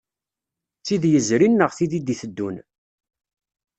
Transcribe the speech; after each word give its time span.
D 0.79 0.83
tid 0.85 1.03
yezrin 1.07 1.53
neɣ 1.57 1.71
tid 1.77 1.91
i 1.97 1.99
d-iteddun. 2.01 2.55